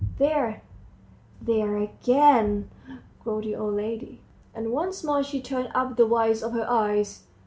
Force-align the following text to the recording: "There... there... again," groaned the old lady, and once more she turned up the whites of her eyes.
"There... 0.17 0.63
there... 1.39 1.77
again," 1.77 2.71
groaned 3.23 3.43
the 3.43 3.55
old 3.55 3.75
lady, 3.75 4.23
and 4.51 4.71
once 4.71 5.03
more 5.03 5.21
she 5.21 5.43
turned 5.43 5.69
up 5.75 5.95
the 5.95 6.07
whites 6.07 6.41
of 6.41 6.53
her 6.53 6.67
eyes. 6.67 7.25